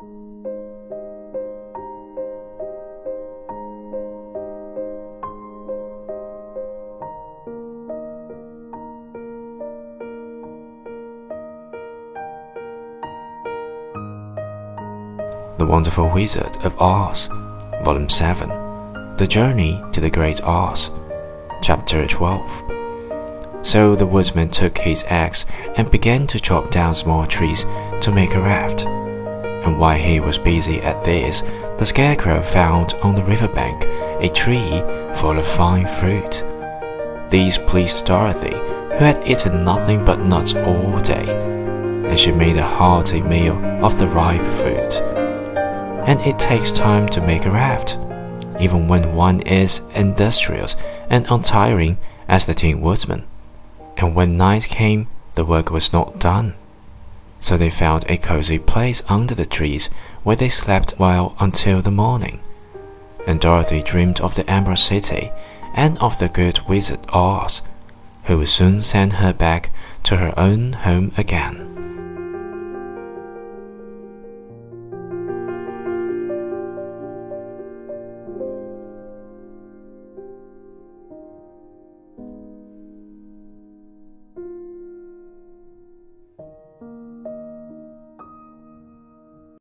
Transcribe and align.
The 0.00 0.06
Wonderful 15.66 16.08
Wizard 16.08 16.56
of 16.64 16.80
Oz, 16.80 17.26
Volume 17.84 18.08
7 18.08 18.48
The 19.16 19.26
Journey 19.28 19.82
to 19.92 20.00
the 20.00 20.08
Great 20.08 20.40
Oz, 20.42 20.90
Chapter 21.62 22.06
12. 22.06 23.66
So 23.66 23.94
the 23.94 24.06
woodsman 24.06 24.48
took 24.48 24.78
his 24.78 25.04
axe 25.08 25.44
and 25.76 25.90
began 25.90 26.26
to 26.28 26.40
chop 26.40 26.70
down 26.70 26.94
small 26.94 27.26
trees 27.26 27.64
to 28.00 28.10
make 28.10 28.32
a 28.32 28.40
raft. 28.40 28.86
And 29.64 29.78
while 29.78 29.98
he 29.98 30.20
was 30.20 30.38
busy 30.38 30.80
at 30.80 31.04
this, 31.04 31.42
the 31.78 31.86
scarecrow 31.86 32.42
found 32.42 32.94
on 33.02 33.14
the 33.14 33.24
river 33.24 33.48
bank 33.48 33.84
a 34.22 34.28
tree 34.28 34.82
full 35.16 35.38
of 35.38 35.46
fine 35.46 35.86
fruit. 35.86 36.44
These 37.28 37.58
pleased 37.58 38.04
Dorothy, 38.06 38.54
who 38.54 39.04
had 39.04 39.26
eaten 39.26 39.64
nothing 39.64 40.04
but 40.04 40.20
nuts 40.20 40.54
all 40.54 40.98
day, 41.00 41.28
and 42.08 42.18
she 42.18 42.32
made 42.32 42.56
a 42.56 42.66
hearty 42.66 43.20
meal 43.20 43.56
of 43.84 43.98
the 43.98 44.08
ripe 44.08 44.44
fruit 44.54 45.00
and 46.10 46.20
it 46.22 46.38
takes 46.38 46.72
time 46.72 47.08
to 47.08 47.20
make 47.20 47.44
a 47.44 47.50
raft, 47.50 47.98
even 48.58 48.88
when 48.88 49.14
one 49.14 49.40
is 49.42 49.80
industrious 49.94 50.74
and 51.08 51.26
untiring 51.30 51.98
as 52.26 52.46
the 52.46 52.54
Tin 52.54 52.80
Woodman. 52.80 53.24
And 53.96 54.16
when 54.16 54.36
night 54.36 54.64
came, 54.64 55.08
the 55.34 55.44
work 55.44 55.70
was 55.70 55.92
not 55.92 56.18
done. 56.18 56.54
So 57.40 57.56
they 57.56 57.70
found 57.70 58.04
a 58.08 58.16
cozy 58.16 58.58
place 58.58 59.02
under 59.08 59.34
the 59.34 59.46
trees 59.46 59.88
where 60.22 60.36
they 60.36 60.48
slept 60.48 60.98
well 60.98 61.34
until 61.40 61.80
the 61.80 61.90
morning. 61.90 62.40
And 63.26 63.40
Dorothy 63.40 63.82
dreamed 63.82 64.20
of 64.20 64.34
the 64.34 64.48
Emerald 64.48 64.78
City 64.78 65.30
and 65.74 65.98
of 65.98 66.18
the 66.18 66.28
good 66.28 66.60
Wizard 66.68 67.00
Oz, 67.12 67.62
who 68.24 68.38
would 68.38 68.48
soon 68.48 68.82
send 68.82 69.14
her 69.14 69.32
back 69.32 69.70
to 70.04 70.18
her 70.18 70.38
own 70.38 70.74
home 70.74 71.12
again. 71.16 71.79